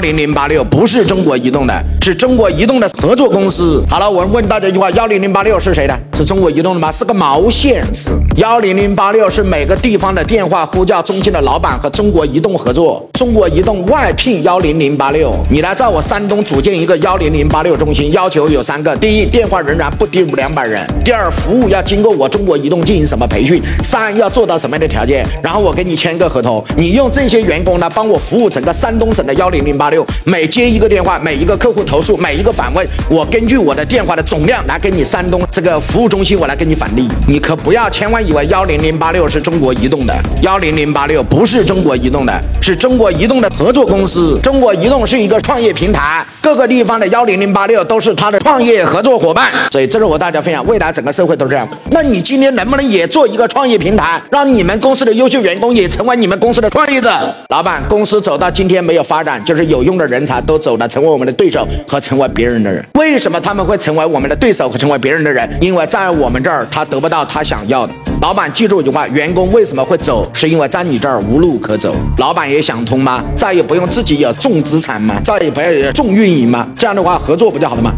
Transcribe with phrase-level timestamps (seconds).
[0.00, 3.84] 零零八六不是中国移动的，是中国移动的合作公司。
[3.88, 5.96] 好了，我问大家一句话：幺零零八六是谁的？
[6.16, 6.90] 是中国移动的吗？
[6.90, 8.10] 是个毛线是！
[8.36, 15.34] 幺零零八六是每个地方的电话呼叫中心的老板和中国移动合作，中国移动外聘幺零零八六。
[15.50, 25.26] 你来在我山东组建一个幺零零八六中心，要求有三个：第一，电话人员不低于两百人；第二，服务要经过我中国移动进行什么培训；三，要做到什么样的条件？
[25.42, 37.08] 然后我给你签个合同，你用这些员工呢帮我服务整个山东省的幺零零八六，每接一个电话，每一个客户投诉，每一个反问，我根据我的电话的总量来给你山东这个服务中心，我来给你返利。
[37.26, 44.38] 你可不要千万以为幺零零八六是中国移动的，幺零零八六不是中国移动的，是中国移动的合作公司。
[44.42, 49.50] 中国移动是一个创业平台，各个地方的幺零零八六都是它的创业合作伙伴。
[49.70, 51.68] 所以这是我大家分享，未来整个社会都是这样。
[51.90, 57.10] 那你今天能不能也做一个创业平台，让你们公司的优秀员工也成为你们公司的创业者？
[57.48, 62.84] 老板，公司走到今天没有发展，就是有用的人才都走了，成为我们的对手和成为别人的人。
[62.94, 65.48] 为什么他们会成为我们的对手和成为别人的人？
[65.60, 67.92] 因为在我们这儿他得不到他想要的。
[68.20, 70.28] 老板记住一句话：员工为什么会走？
[70.34, 71.94] 是因为在你这儿无路可走。
[72.18, 73.22] 老板也想通吗？
[73.36, 75.20] 再也不用自己有重资产吗？
[75.22, 76.66] 再也不要有重运营吗？
[76.76, 77.94] 这样的话，合作不就好了吗？